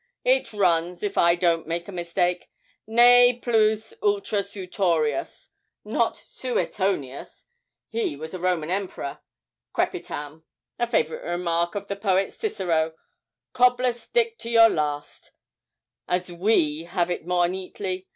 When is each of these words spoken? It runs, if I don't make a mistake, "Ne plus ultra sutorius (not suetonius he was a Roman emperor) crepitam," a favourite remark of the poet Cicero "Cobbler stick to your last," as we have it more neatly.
It 0.25 0.51
runs, 0.51 1.03
if 1.03 1.15
I 1.15 1.35
don't 1.35 1.67
make 1.67 1.87
a 1.87 1.91
mistake, 1.91 2.49
"Ne 2.87 3.37
plus 3.39 3.93
ultra 4.01 4.39
sutorius 4.41 5.49
(not 5.85 6.17
suetonius 6.17 7.45
he 7.87 8.15
was 8.15 8.33
a 8.33 8.39
Roman 8.39 8.71
emperor) 8.71 9.19
crepitam," 9.75 10.43
a 10.79 10.87
favourite 10.87 11.21
remark 11.23 11.75
of 11.75 11.87
the 11.87 11.95
poet 11.95 12.33
Cicero 12.33 12.95
"Cobbler 13.53 13.93
stick 13.93 14.39
to 14.39 14.49
your 14.49 14.69
last," 14.69 15.33
as 16.07 16.31
we 16.31 16.85
have 16.85 17.11
it 17.11 17.27
more 17.27 17.47
neatly. 17.47 18.07